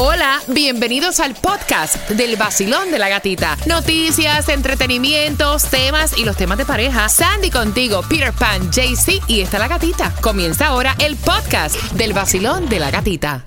[0.00, 3.56] Hola, bienvenidos al podcast del vacilón de la gatita.
[3.66, 7.08] Noticias, entretenimientos, temas y los temas de pareja.
[7.08, 10.14] Sandy contigo, Peter Pan, JC y está la gatita.
[10.20, 13.44] Comienza ahora el podcast del vacilón de la gatita.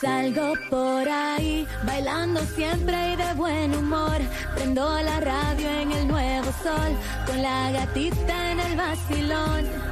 [0.00, 4.18] Salgo por ahí, bailando siempre y de buen humor.
[4.56, 9.91] Prendo la radio en el nuevo sol, con la gatita en el vacilón.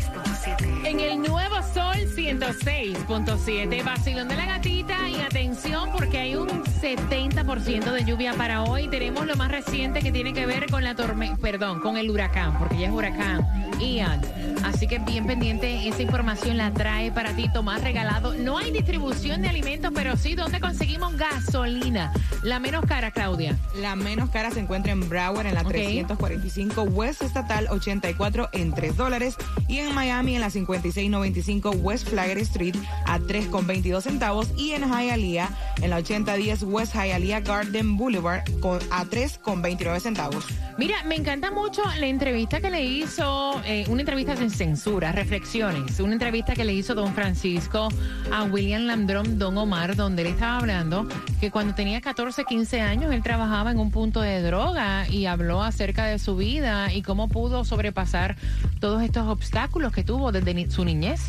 [0.59, 7.91] En el nuevo sol 106.7, vacilón de la gatita y atención porque hay un 70%
[7.91, 8.87] de lluvia para hoy.
[8.87, 12.57] Tenemos lo más reciente que tiene que ver con la tormenta, perdón, con el huracán,
[12.59, 13.47] porque ya es huracán
[13.79, 14.21] Ian.
[14.63, 18.33] Así que bien pendiente, esa información la trae para ti Tomás Regalado.
[18.35, 22.13] No hay distribución de alimentos, pero sí donde conseguimos gasolina.
[22.43, 23.57] La menos cara, Claudia.
[23.75, 25.69] La menos cara se encuentra en Broward en la Ok.
[25.69, 29.35] 345 West Estatal 84 en 3 dólares
[29.67, 32.75] y en Miami en la 5695 West Flagler Street
[33.05, 35.49] a 3,22 centavos y en Hialeah
[35.81, 40.45] en la 8010 West Hialeah Garden Boulevard con, a 3,29 centavos.
[40.77, 45.99] Mira, me encanta mucho la entrevista que le hizo, eh, una entrevista sin censura, reflexiones,
[45.99, 47.89] una entrevista que le hizo don Francisco
[48.31, 51.07] a William Landrón, don Omar, donde él estaba hablando
[51.39, 55.61] que cuando tenía 14, 15 años él trabajaba en un punto de droga y habló
[55.63, 58.35] acerca de su vida y cómo pudo sobrepasar
[58.79, 61.21] todos estos obstáculos que tuvo desde su niñez.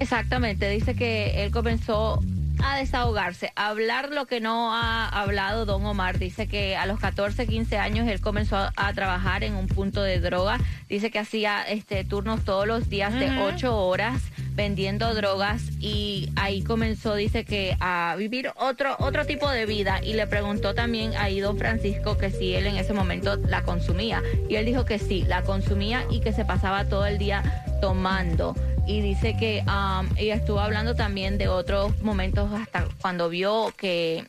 [0.00, 2.20] Exactamente, dice que él comenzó
[2.62, 6.18] a desahogarse, a hablar lo que no ha hablado don Omar.
[6.18, 10.02] Dice que a los 14, 15 años él comenzó a, a trabajar en un punto
[10.02, 10.58] de droga.
[10.88, 13.44] Dice que hacía este turnos todos los días de Ujú.
[13.54, 14.22] 8 horas
[14.54, 20.12] vendiendo drogas y ahí comenzó, dice que a vivir otro otro tipo de vida y
[20.12, 24.54] le preguntó también ahí don Francisco que si él en ese momento la consumía y
[24.54, 28.54] él dijo que sí, la consumía y que se pasaba todo el día tomando
[28.86, 34.26] y dice que um, ella estuvo hablando también de otros momentos hasta cuando vio que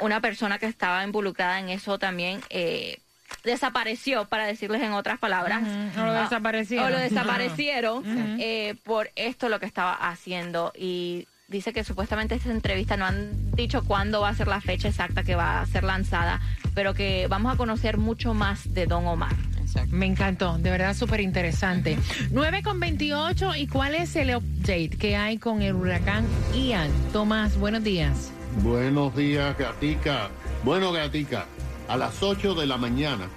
[0.00, 2.98] una persona que estaba involucrada en eso también eh,
[3.44, 5.62] desapareció, para decirles en otras palabras.
[5.96, 6.86] O lo Ah, desaparecieron.
[6.86, 8.02] O lo desaparecieron
[8.40, 10.72] eh, por esto lo que estaba haciendo.
[10.76, 14.88] Y dice que supuestamente esta entrevista no han dicho cuándo va a ser la fecha
[14.88, 16.40] exacta que va a ser lanzada,
[16.74, 19.34] pero que vamos a conocer mucho más de Don Omar.
[19.74, 19.96] Exacto.
[19.96, 21.98] Me encantó, de verdad súper interesante.
[22.30, 26.24] 9 con 28, ¿y cuál es el update que hay con el huracán
[26.54, 26.90] Ian?
[27.12, 28.30] Tomás, buenos días.
[28.62, 30.30] Buenos días, Gatica.
[30.62, 31.46] Bueno, Gatica,
[31.88, 33.28] a las 8 de la mañana,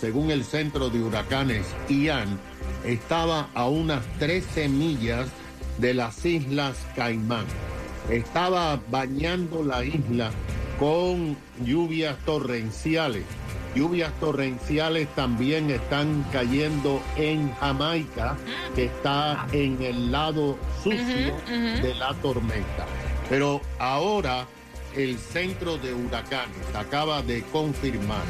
[0.00, 2.38] según el centro de huracanes Ian,
[2.84, 5.28] estaba a unas 13 millas
[5.78, 7.46] de las Islas Caimán.
[8.08, 10.30] Estaba bañando la isla
[10.78, 13.24] con lluvias torrenciales.
[13.74, 18.36] Lluvias torrenciales también están cayendo en Jamaica,
[18.74, 22.86] que está en el lado sucio de la tormenta.
[23.28, 24.46] Pero ahora
[24.96, 28.24] el centro de huracanes acaba de confirmar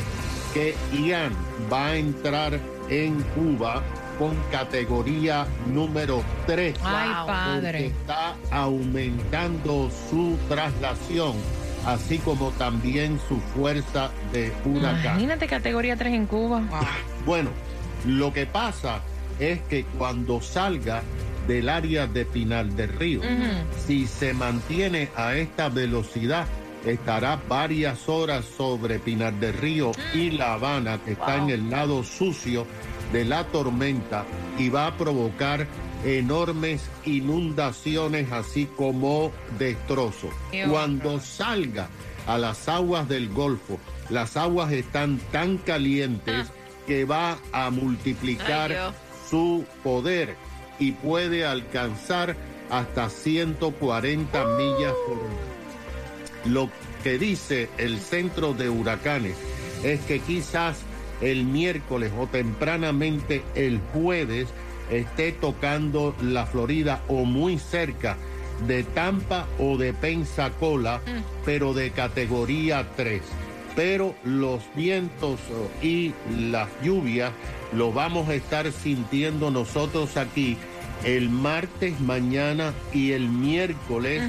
[0.53, 1.33] que Ian
[1.73, 3.83] va a entrar en Cuba
[4.19, 6.77] con categoría número 3.
[6.85, 7.73] Ay, padre.
[7.73, 11.35] Porque está aumentando su traslación,
[11.87, 15.17] así como también su fuerza de huracán.
[15.17, 16.63] Imagínate categoría 3 en Cuba.
[17.27, 17.51] Bueno,
[18.07, 19.03] lo que pasa
[19.39, 21.03] es que cuando salga
[21.47, 23.21] del área de Pinal del Río,
[23.87, 26.47] si se mantiene a esta velocidad,
[26.87, 32.03] estará varias horas sobre Pinar del Río y La Habana, que está en el lado
[32.03, 32.67] sucio
[33.13, 34.25] de la tormenta
[34.59, 35.67] y va a provocar
[36.05, 40.33] enormes inundaciones así como destrozos.
[40.69, 41.89] Cuando salga
[42.27, 43.79] a las aguas del Golfo,
[44.09, 46.49] las aguas están tan calientes
[46.87, 48.93] que va a multiplicar Ay,
[49.29, 50.37] su poder
[50.79, 52.37] y puede alcanzar
[52.71, 55.51] hasta 140 millas por hora.
[56.47, 56.71] Lo
[57.05, 59.37] que dice el centro de huracanes
[59.85, 60.79] es que quizás
[61.21, 64.49] el miércoles o tempranamente el jueves
[64.91, 68.17] esté tocando la Florida o muy cerca
[68.67, 71.01] de Tampa o de Pensacola,
[71.45, 73.23] pero de categoría 3.
[73.77, 76.13] Pero los vientos oh, y
[76.51, 77.33] las lluvias
[77.73, 80.57] lo vamos a estar sintiendo nosotros aquí
[81.05, 84.23] el martes mañana y el miércoles,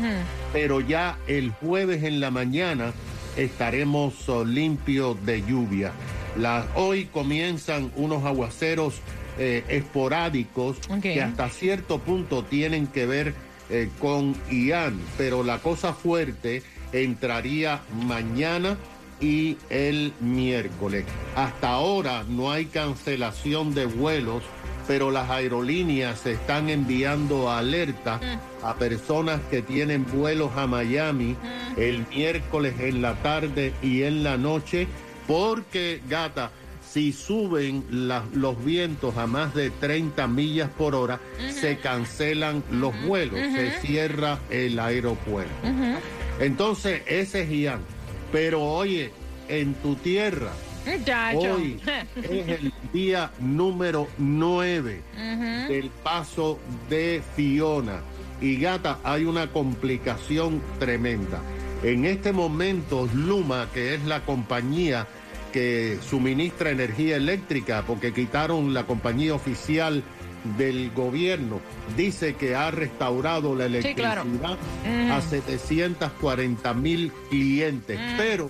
[0.54, 2.94] pero ya el jueves en la mañana
[3.36, 5.92] estaremos oh, limpios de lluvia.
[6.38, 9.02] La- hoy comienzan unos aguaceros
[9.38, 13.34] eh, esporádicos que hasta cierto punto tienen que ver
[13.70, 18.78] eh, con Ian, pero la cosa fuerte entraría mañana
[19.22, 21.06] y el miércoles.
[21.36, 24.44] Hasta ahora no hay cancelación de vuelos,
[24.88, 28.20] pero las aerolíneas están enviando alerta
[28.64, 31.38] a personas que tienen vuelos a Miami
[31.78, 34.88] el miércoles en la tarde y en la noche,
[35.28, 36.52] porque, gata,
[36.92, 41.20] si suben la- los vientos a más de 30 millas por hora,
[41.54, 45.52] se cancelan los vuelos, se cierra el aeropuerto.
[46.40, 47.80] Entonces, ese es Ian.
[48.32, 49.12] Pero oye,
[49.48, 50.52] en tu tierra,
[51.54, 51.80] hoy
[52.16, 55.02] es el día número 9
[55.68, 56.60] del paso
[56.90, 58.02] de Fiona.
[58.42, 61.40] Y gata, hay una complicación tremenda.
[61.84, 65.08] En este momento, Luma, que es la compañía
[65.52, 70.04] que suministra energía eléctrica, porque quitaron la compañía oficial
[70.58, 71.62] del gobierno,
[71.96, 74.58] dice que ha restaurado la Sí, electricidad
[75.12, 78.50] a 740 mil clientes, pero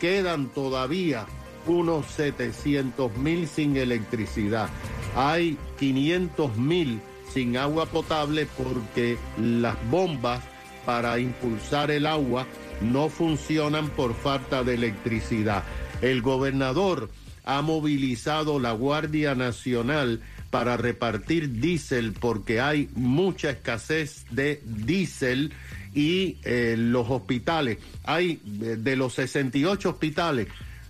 [0.00, 1.26] quedan todavía
[1.66, 4.68] unos 700 mil sin electricidad.
[5.14, 7.00] Hay 500 mil
[7.32, 10.40] sin agua potable porque las bombas
[10.86, 12.46] para impulsar el agua
[12.80, 15.64] no funcionan por falta de electricidad.
[16.02, 17.10] El gobernador
[17.44, 20.20] ha movilizado la Guardia Nacional
[20.50, 25.52] para repartir diésel porque hay mucha escasez de diésel
[25.94, 27.78] y eh, los hospitales.
[28.04, 30.48] Hay eh, de los 68 hospitales,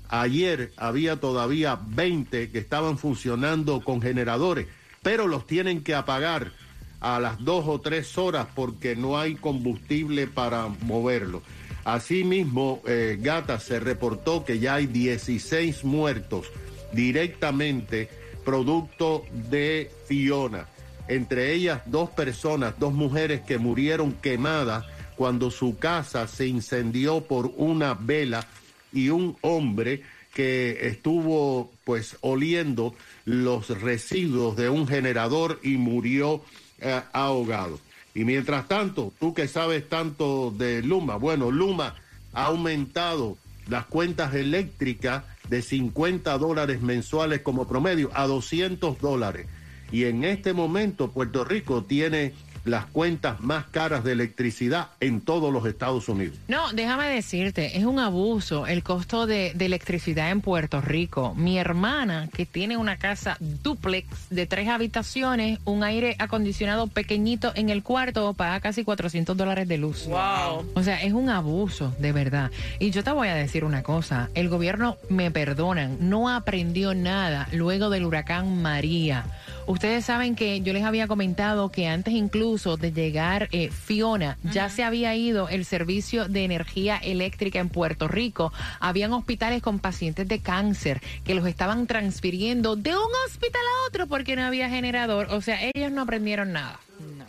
[0.08, 4.66] ayer había todavía 20 que estaban funcionando con generadores,
[5.02, 6.52] pero los tienen que apagar
[7.00, 11.42] a las dos o tres horas porque no hay combustible para moverlo.
[11.86, 16.48] Asimismo, eh, Gata se reportó que ya hay 16 muertos
[16.92, 18.08] directamente
[18.44, 20.66] producto de Fiona.
[21.06, 24.84] Entre ellas dos personas, dos mujeres que murieron quemadas
[25.14, 28.48] cuando su casa se incendió por una vela
[28.92, 30.02] y un hombre
[30.34, 36.42] que estuvo pues oliendo los residuos de un generador y murió
[36.80, 37.78] eh, ahogado.
[38.16, 41.96] Y mientras tanto, tú que sabes tanto de Luma, bueno, Luma
[42.32, 43.36] ha aumentado
[43.68, 49.48] las cuentas eléctricas de 50 dólares mensuales como promedio a 200 dólares.
[49.92, 52.32] Y en este momento Puerto Rico tiene
[52.66, 56.36] las cuentas más caras de electricidad en todos los Estados Unidos.
[56.48, 61.34] No, déjame decirte, es un abuso el costo de, de electricidad en Puerto Rico.
[61.34, 67.70] Mi hermana, que tiene una casa duplex de tres habitaciones, un aire acondicionado pequeñito en
[67.70, 70.06] el cuarto, paga casi 400 dólares de luz.
[70.06, 70.66] Wow.
[70.74, 72.50] O sea, es un abuso, de verdad.
[72.78, 77.48] Y yo te voy a decir una cosa, el gobierno, me perdonan, no aprendió nada
[77.52, 79.24] luego del huracán María.
[79.66, 84.68] Ustedes saben que yo les había comentado que antes incluso de llegar eh, Fiona, ya
[84.68, 88.52] se había ido el servicio de energía eléctrica en Puerto Rico.
[88.78, 94.06] Habían hospitales con pacientes de cáncer que los estaban transfiriendo de un hospital a otro
[94.06, 95.28] porque no había generador.
[95.30, 96.78] O sea, ellos no aprendieron nada.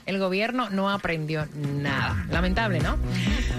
[0.08, 2.26] El gobierno no aprendió nada.
[2.32, 2.98] Lamentable, ¿no?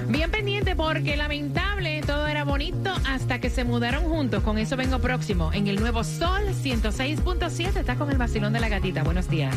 [0.09, 4.43] Bien pendiente porque lamentable, todo era bonito hasta que se mudaron juntos.
[4.43, 7.77] Con eso vengo próximo en el nuevo Sol 106.7.
[7.77, 9.03] Está con el vacilón de la gatita.
[9.03, 9.55] Buenos días.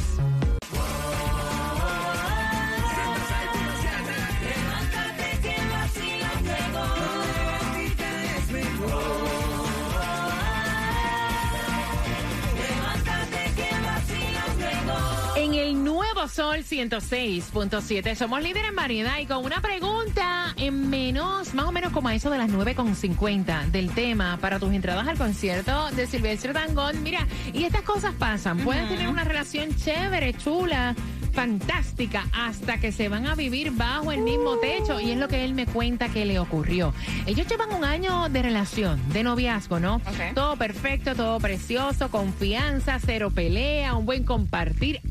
[16.34, 21.92] Sol 106.7 somos líderes en variedad y con una pregunta en menos, más o menos
[21.92, 26.54] como a eso de las 9.50 del tema para tus entradas al concierto de Silvestre
[26.54, 27.04] Dangón.
[27.04, 28.60] Mira, y estas cosas pasan.
[28.60, 30.96] Pueden tener una relación chévere, chula,
[31.34, 35.00] fantástica, hasta que se van a vivir bajo el mismo techo.
[35.00, 36.94] Y es lo que él me cuenta que le ocurrió.
[37.26, 39.96] Ellos llevan un año de relación, de noviazgo, ¿no?
[39.96, 40.34] Ok.
[40.34, 45.02] Todo perfecto, todo precioso, confianza, cero pelea, un buen compartir,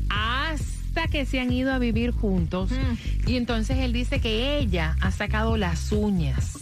[0.93, 2.69] hasta que se han ido a vivir juntos.
[3.25, 6.57] Y entonces él dice que ella ha sacado las uñas.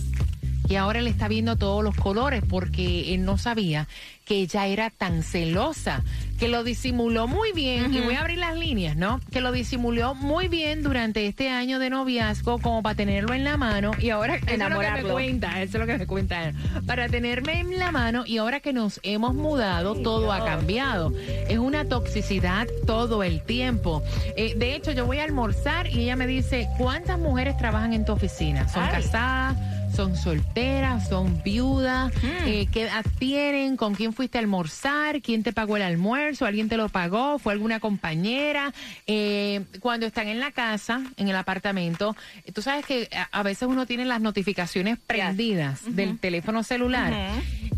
[0.68, 3.88] Y ahora él está viendo todos los colores porque él no sabía
[4.26, 6.04] que ella era tan celosa,
[6.40, 9.20] que lo disimuló muy bien, y voy a abrir las líneas, ¿no?
[9.32, 13.58] Que lo disimuló muy bien durante este año de noviazgo como para tenerlo en la
[13.58, 15.14] mano y ahora eso es lo que me Enamorarlo.
[15.14, 16.54] cuenta, eso es lo que me cuenta.
[16.86, 21.12] Para tenerme en la mano y ahora que nos hemos mudado, todo ha cambiado.
[21.50, 24.02] Es una toxicidad todo el tiempo.
[24.38, 28.06] Eh, de hecho, yo voy a almorzar y ella me dice, ¿cuántas mujeres trabajan en
[28.06, 28.68] tu oficina?
[28.70, 28.92] ¿Son Ay.
[28.92, 29.58] casadas?
[30.00, 32.14] Son solteras, son viudas,
[32.46, 36.70] eh, qué edad tienen, con quién fuiste a almorzar, quién te pagó el almuerzo, alguien
[36.70, 38.74] te lo pagó, fue alguna compañera.
[39.08, 42.16] Eh, cuando están en la casa, en el apartamento,
[42.46, 47.14] eh, tú sabes que a, veces uno tiene las notificaciones prendidas del teléfono celular.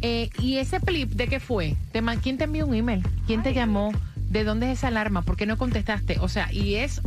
[0.03, 1.75] Eh, ¿Y ese flip de qué fue?
[1.91, 3.01] ¿Te ma- ¿Quién te envió un email?
[3.25, 3.93] ¿Quién te llamó?
[4.29, 5.23] ¿De dónde es esa alarma?
[5.23, 6.17] ¿Por qué no contestaste?
[6.19, 7.01] O sea, y es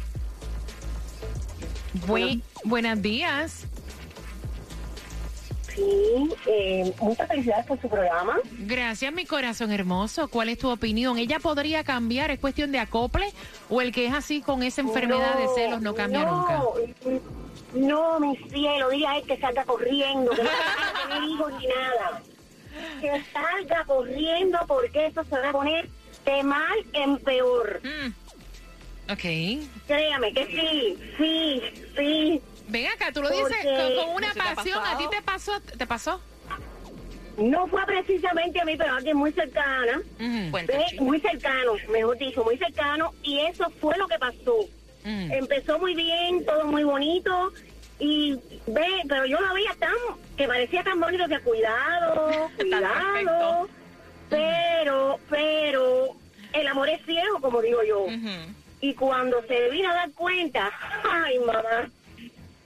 [2.08, 3.66] Buen- buenos días.
[5.74, 8.38] Sí, eh, muchas felicidades por su programa.
[8.60, 10.28] Gracias, mi corazón hermoso.
[10.28, 11.18] ¿Cuál es tu opinión?
[11.18, 12.32] ¿Ella podría cambiar?
[12.32, 13.32] ¿Es cuestión de acople?
[13.70, 17.22] ¿O el que es así con esa enfermedad de celos no cambia no, nunca?
[17.74, 20.50] No, mi cielo, diga a él que salga corriendo, que no
[21.08, 22.22] tener hijos ni nada.
[23.00, 25.88] Que salga corriendo porque eso se va a poner
[26.26, 27.80] de mal en peor.
[29.10, 29.24] Ok.
[29.88, 31.62] Créame que sí, sí,
[31.98, 32.42] sí.
[32.68, 34.80] Ven acá, tú lo dices con, con una ¿No se te ha pasión.
[34.86, 35.60] ¿A ti te pasó?
[35.62, 36.22] ¿Te pasó?
[37.40, 40.02] No fue precisamente a mí, pero a alguien muy cercana.
[41.00, 43.14] Muy cercano, mejor dicho, muy cercano.
[43.24, 44.66] Y eso fue lo que pasó.
[45.04, 47.52] Empezó muy bien, todo muy bonito.
[47.98, 48.34] Y
[48.68, 49.94] ve, pero yo lo veía tan,
[50.38, 53.70] que parecía tan bonito que cuidado, cuidado.
[54.30, 56.16] Pero, pero,
[56.54, 58.06] el amor es ciego, como digo yo.
[58.82, 60.70] Y cuando se vino a dar cuenta,
[61.04, 61.90] ay mamá,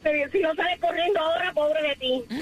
[0.03, 2.23] pero si no sales corriendo ahora, pobre de ti.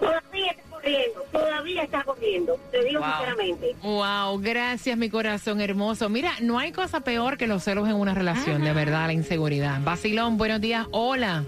[0.00, 3.10] Todavía está corriendo, todavía está corriendo, te digo Wow.
[3.10, 3.76] sinceramente.
[3.82, 6.08] Wow, gracias mi corazón hermoso.
[6.08, 9.80] Mira, no hay cosa peor que los celos en una relación, de verdad, la inseguridad.
[9.82, 11.44] Vacilón, buenos días, hola.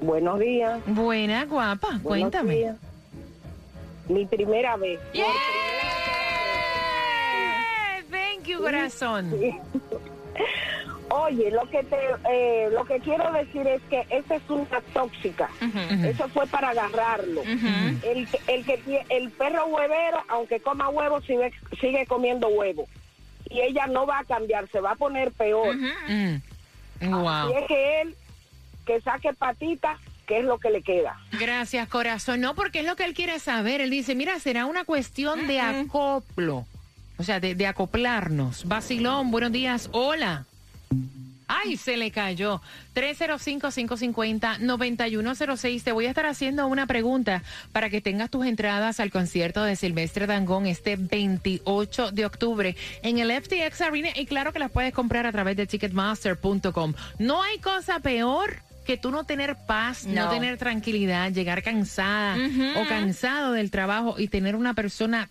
[0.00, 0.80] Buenos días.
[0.86, 2.54] Buena, guapa, buenos cuéntame.
[2.54, 2.76] días.
[4.08, 4.98] Mi primera vez.
[5.12, 5.26] Yeah,
[8.58, 9.34] Corazón.
[11.10, 11.96] Oye, lo que te,
[12.30, 15.48] eh, lo que quiero decir es que esa es una tóxica.
[16.04, 17.42] Eso fue para agarrarlo.
[17.42, 21.50] el, que- el que el perro huevero, aunque coma huevo, sigue,
[21.80, 22.86] sigue comiendo huevo.
[23.48, 25.74] Y ella no va a cambiar, se va a poner peor.
[25.76, 27.10] Mm.
[27.10, 27.50] Wow.
[27.50, 28.14] Y es que él
[28.84, 31.18] que saque patitas, que es lo que le queda.
[31.32, 32.42] Gracias, corazón.
[32.42, 33.80] No, porque es lo que él quiere saber.
[33.80, 36.66] Él dice, mira, será una cuestión de acoplo.
[37.18, 38.66] O sea, de, de acoplarnos.
[38.66, 39.90] Vacilón, buenos días.
[39.92, 40.46] Hola.
[41.50, 42.60] Ay, se le cayó.
[42.94, 45.82] 305-550-9106.
[45.82, 49.76] Te voy a estar haciendo una pregunta para que tengas tus entradas al concierto de
[49.76, 54.10] Silvestre Dangón este 28 de octubre en el FTX Arena.
[54.14, 56.94] Y claro que las puedes comprar a través de ticketmaster.com.
[57.18, 60.30] No hay cosa peor que tú no tener paz, no, No.
[60.30, 62.36] tener tranquilidad, llegar cansada
[62.76, 65.28] o cansado del trabajo y tener una persona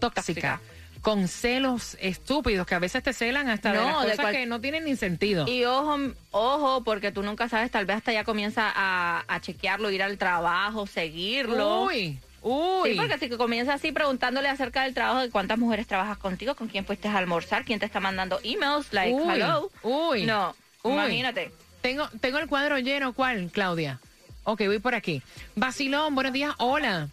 [0.00, 0.22] tóxica.
[0.22, 0.60] Tóxica.
[1.04, 4.32] Con celos estúpidos que a veces te celan hasta de No, las de cosas cual-
[4.34, 5.46] que no tienen ni sentido.
[5.46, 5.98] Y ojo,
[6.30, 10.16] ojo, porque tú nunca sabes, tal vez hasta ya comienza a, a chequearlo, ir al
[10.16, 11.82] trabajo, seguirlo.
[11.82, 12.90] Uy, uy.
[12.92, 16.54] Sí, porque si que comienza así preguntándole acerca del trabajo, de cuántas mujeres trabajas contigo,
[16.54, 19.70] con quién fuiste a almorzar, quién te está mandando emails, like, Uy, hello.
[19.82, 20.92] uy, No, uy.
[20.94, 21.52] imagínate.
[21.82, 23.12] Tengo, tengo el cuadro lleno.
[23.12, 24.00] ¿Cuál, Claudia?
[24.44, 25.20] Ok, voy por aquí.
[25.54, 26.54] Vacilón, buenos días.
[26.56, 27.08] Hola.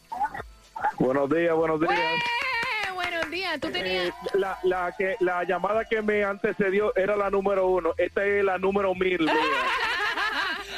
[0.97, 1.91] Buenos días, buenos días.
[3.31, 3.59] Buenos días.
[3.61, 4.07] Tú tenías...
[4.09, 7.93] Eh, la, la, que, la llamada que me antecedió era la número uno.
[7.97, 9.25] Esta es la número mil.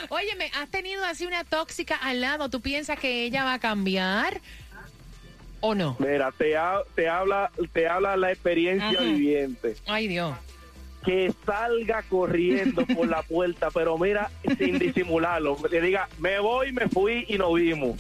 [0.10, 2.50] Óyeme, ¿has tenido así una tóxica al lado?
[2.50, 4.39] ¿Tú piensas que ella va a cambiar
[5.62, 5.95] o no?
[6.00, 9.75] Mira, te, ha- te, habla, te habla la experiencia viviente.
[9.88, 10.36] Ay, Dios.
[11.05, 15.57] Que salga corriendo por la puerta, pero mira, sin disimularlo.
[15.69, 17.98] Le diga, me voy, me fui y nos vimos.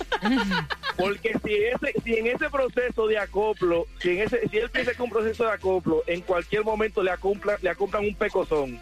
[0.97, 4.93] Porque si, ese, si en ese proceso de acoplo, si, en ese, si él piensa
[4.93, 8.79] que un proceso de acoplo, en cualquier momento le acomplan, le acomplan un pecozón.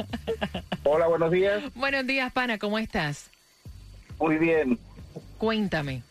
[0.84, 1.62] Hola, buenos días.
[1.74, 3.30] buenos días, pana, ¿cómo estás?
[4.18, 4.78] Muy bien.
[5.38, 6.02] Cuéntame.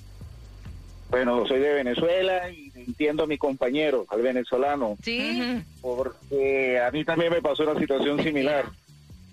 [1.09, 5.63] Bueno, soy de Venezuela y entiendo a mi compañero, al venezolano, ¿Sí?
[5.81, 8.65] porque a mí también me pasó una situación similar.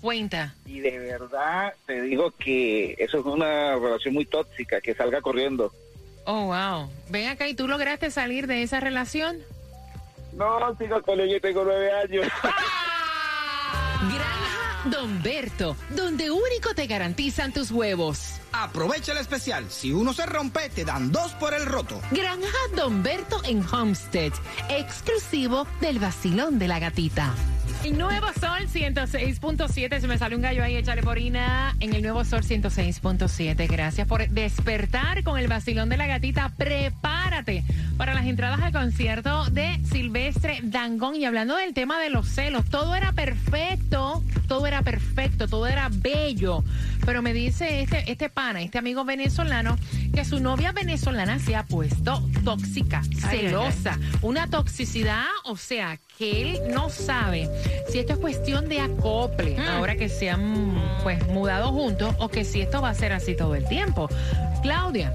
[0.01, 0.55] Cuenta.
[0.65, 5.71] Y de verdad te digo que eso es una relación muy tóxica, que salga corriendo.
[6.27, 6.91] Oh, wow.
[7.09, 9.39] Ven acá y tú lograste salir de esa relación.
[10.33, 12.27] No, sigo con ella y tengo nueve años.
[14.01, 18.35] Granja Don Berto, donde único te garantizan tus huevos.
[18.53, 19.71] Aprovecha el especial.
[19.71, 22.01] Si uno se rompe, te dan dos por el roto.
[22.11, 24.33] Granja Don Berto en Homestead,
[24.69, 27.35] exclusivo del vacilón de la gatita.
[27.85, 32.25] El Nuevo Sol 106.7, se me sale un gallo ahí, échale porina en el Nuevo
[32.25, 33.69] Sol 106.7.
[33.69, 36.53] Gracias por despertar con el vacilón de la gatita.
[36.57, 37.65] Prepárate
[37.97, 41.17] para las entradas al concierto de Silvestre Dangón.
[41.17, 45.89] Y hablando del tema de los celos, todo era perfecto, todo era perfecto, todo era
[45.91, 46.65] bello.
[47.07, 49.79] Pero me dice este, este pana, este amigo venezolano,
[50.13, 53.99] que su novia venezolana se ha puesto tóxica, Ay, ay, celosa.
[54.23, 57.49] Una toxicidad, o sea, que él no sabe
[57.89, 62.45] si esto es cuestión de acople, ahora que se han pues mudado juntos, o que
[62.45, 64.09] si esto va a ser así todo el tiempo.
[64.63, 65.13] Claudia,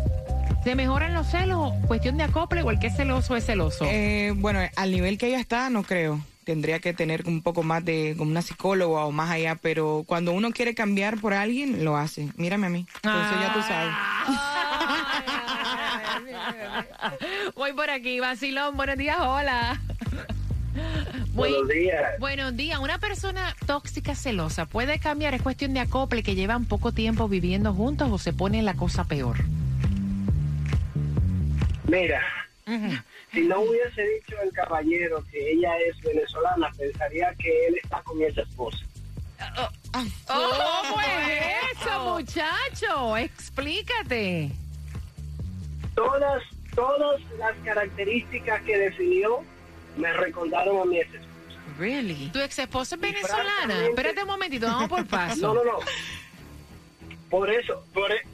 [0.63, 1.73] ¿se mejoran los celos?
[1.87, 3.85] ¿Cuestión de acople o el que es celoso es celoso?
[3.85, 6.21] Eh, bueno, al nivel que ella está, no creo.
[6.51, 10.33] Tendría que tener un poco más de como una psicóloga o más allá, pero cuando
[10.33, 12.27] uno quiere cambiar por alguien, lo hace.
[12.35, 12.85] Mírame a mí.
[12.95, 13.93] Entonces ya tú sabes.
[17.55, 18.75] Voy por aquí, vacilón.
[18.75, 19.79] Buenos días, hola.
[21.31, 22.19] Buenos días.
[22.19, 22.79] Buenos días.
[22.79, 25.33] Una persona tóxica, celosa, ¿puede cambiar?
[25.33, 29.05] ¿Es cuestión de acople que llevan poco tiempo viviendo juntos o se pone la cosa
[29.05, 29.37] peor?
[31.87, 32.21] Mira,
[33.31, 38.17] si no hubiese dicho el caballero que ella es venezolana, pensaría que él está con
[38.17, 38.79] mi ex esposa.
[40.27, 43.17] ¿Cómo es eso, muchacho?
[43.17, 44.51] Explícate.
[45.95, 46.43] Todas,
[46.75, 49.39] todas las características que definió
[49.97, 51.27] me recordaron a mi ex esposa.
[51.79, 52.29] Really?
[52.29, 53.87] ¿Tu ex esposa es venezolana?
[53.87, 55.53] Espérate un momentito, vamos por paso.
[55.53, 55.79] No, no, no.
[57.29, 58.25] Por eso, por, e-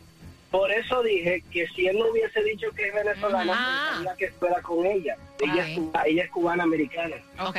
[0.51, 3.87] por eso dije que si él no hubiese dicho que es venezolana, Ah.
[3.97, 5.15] pensaría que fuera con ella.
[5.39, 5.73] Ella, Ay.
[5.73, 7.15] es, cuba- ella es cubana americana.
[7.39, 7.57] Ok.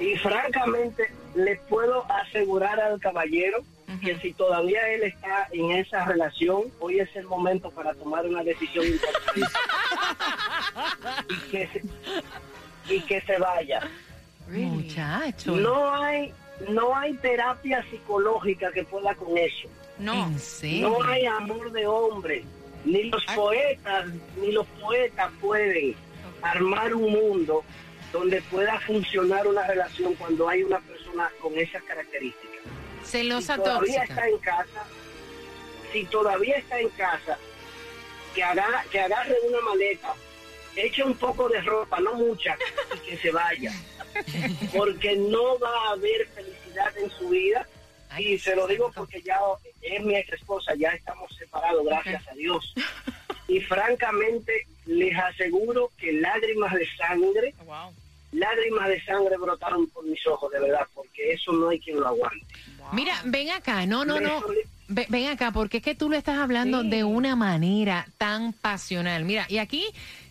[0.00, 3.58] Y francamente, les puedo asegurar al caballero
[4.04, 8.42] que si todavía él está en esa relación, hoy es el momento para tomar una
[8.44, 9.40] decisión importante.
[11.28, 11.82] y, que se,
[12.94, 13.80] y que se vaya.
[14.48, 15.56] Muchacho.
[15.56, 16.32] No hay,
[16.68, 19.68] no hay terapia psicológica que pueda con eso.
[19.98, 20.32] No.
[20.62, 22.44] No hay amor de hombre.
[22.84, 24.06] Ni los poetas,
[24.40, 25.96] ni los poetas pueden
[26.42, 27.64] armar un mundo
[28.12, 32.48] donde pueda funcionar una relación cuando hay una persona con esas características.
[33.04, 34.14] Celosa si todavía tóxica.
[34.14, 34.86] está en casa,
[35.92, 37.38] si todavía está en casa,
[38.34, 40.14] que agarra, que agarre una maleta,
[40.76, 42.56] eche un poco de ropa, no mucha,
[42.94, 43.72] y que se vaya.
[44.76, 47.66] Porque no va a haber felicidad en su vida.
[48.10, 49.38] Ay, Y se lo digo porque ya
[49.82, 52.74] es mi ex esposa, ya estamos separados, gracias a Dios.
[53.48, 57.54] Y francamente, les aseguro que lágrimas de sangre,
[58.32, 62.06] lágrimas de sangre brotaron por mis ojos, de verdad, porque eso no hay quien lo
[62.08, 62.44] aguante.
[62.92, 64.40] Mira, ven acá, no, no, no.
[64.88, 69.24] Ven acá, porque es que tú lo estás hablando de una manera tan pasional.
[69.24, 69.84] Mira, y aquí,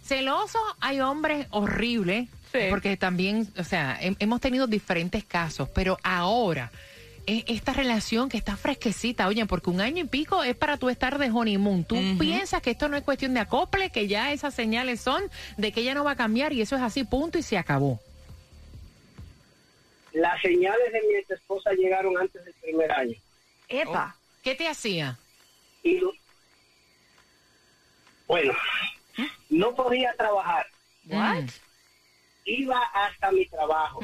[0.03, 2.27] celoso, hay hombres horribles,
[2.71, 6.71] porque también, o sea, hem- hemos tenido diferentes casos, pero ahora,
[7.27, 11.17] esta relación que está fresquecita, oye, porque un año y pico es para tú estar
[11.17, 11.83] de honeymoon.
[11.83, 15.21] Tú piensas que esto no es cuestión de acople, que ya esas señales son
[15.57, 17.99] de que ella no va a cambiar y eso es así, punto, y se acabó.
[20.13, 23.15] Las señales de mi ex esposa llegaron antes del primer año.
[23.67, 24.15] Epa.
[24.41, 25.19] ¿Qué te hacía?
[25.83, 26.13] Y lo-
[28.27, 28.53] bueno,
[29.49, 30.65] no podía trabajar.
[31.07, 31.43] What?
[32.45, 33.99] Iba hasta mi trabajo.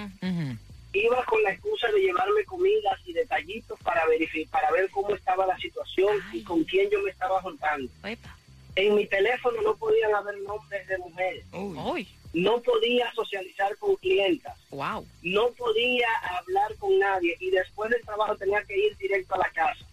[0.94, 5.48] Iba con la excusa de llevarme comidas y detallitos para verificar, para ver cómo estaba
[5.48, 7.92] la situación y con quién yo me estaba juntando.
[8.04, 8.38] Epa.
[8.76, 11.46] En mi teléfono no podían haber nombres de mujeres.
[11.52, 14.56] Uy, No podía socializar con clientas.
[14.72, 15.06] wow.
[15.24, 16.08] no podía
[16.40, 19.86] hablar con nadie y después del trabajo tenía que ir directo a la casa.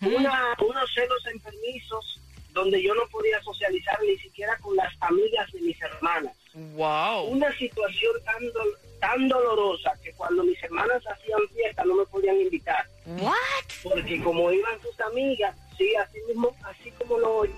[0.00, 2.20] Una, unos celos enfermizos
[2.52, 6.36] donde yo no podía socializar ni siquiera con las amigas de mis hermanas.
[6.54, 7.24] Wow.
[7.24, 8.42] Una situación tan,
[9.04, 12.86] tan dolorosa que cuando mis hermanas hacían fiesta no me podían invitar.
[13.04, 13.34] What?
[13.82, 17.56] Porque como iban sus amigas, sí, así mismo, así como lo oyen,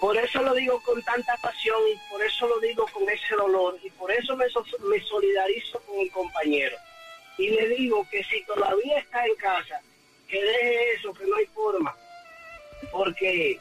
[0.00, 3.78] Por eso lo digo con tanta pasión y por eso lo digo con ese dolor
[3.82, 6.76] y por eso me, so- me solidarizo con mi compañero.
[7.38, 9.80] Y le digo que si todavía está en casa,
[10.28, 11.94] que deje eso, que no hay forma.
[12.92, 13.58] Porque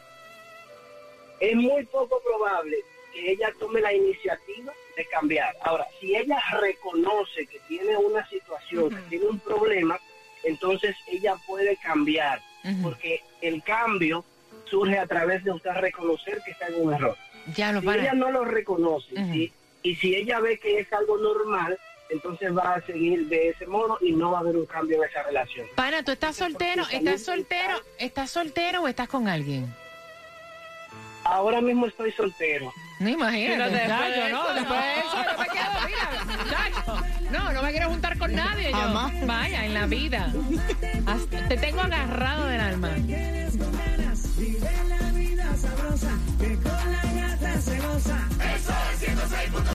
[1.39, 2.75] es muy poco probable
[3.13, 5.55] que ella tome la iniciativa de cambiar.
[5.61, 5.87] Ahora,
[6.19, 9.99] ella reconoce que tiene una situación, que tiene un problema,
[10.43, 12.41] entonces ella puede cambiar,
[12.81, 14.23] porque el cambio
[14.65, 17.17] surge a través de usted reconocer que está en un error.
[17.55, 18.01] Ya lo Si para.
[18.03, 19.51] ella no lo reconoce
[19.81, 21.79] y si ella ve que es algo normal,
[22.09, 25.09] entonces va a seguir de ese modo y no va a haber un cambio en
[25.09, 25.67] esa relación.
[25.75, 26.83] Pana, ¿tú estás soltero?
[26.91, 27.75] ¿Estás soltero?
[27.97, 29.73] ¿Estás soltero o estás con alguien?
[31.23, 32.73] Ahora mismo estoy soltero.
[32.99, 34.85] No imagínate, Pero después de no, eso, después no.
[34.85, 36.09] de eso no me quedo, mira.
[37.31, 39.25] No, no me quiero juntar con nadie yo.
[39.25, 40.31] Vaya, en la vida.
[41.05, 42.89] Hasta- te tengo agarrado del alma.
[44.37, 48.19] Vive la vida sabrosa, que con la gata se goza.